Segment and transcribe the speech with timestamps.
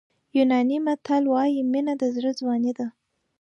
[0.37, 2.87] یوناني متل وایي مینه د زړه ځواني ده.